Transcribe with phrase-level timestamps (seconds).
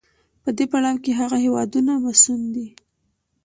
[0.43, 2.67] په دې پړاو کې هغه هېوادونه مصون دي.